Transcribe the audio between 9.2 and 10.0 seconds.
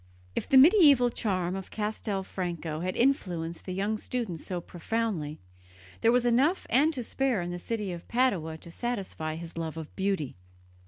his love of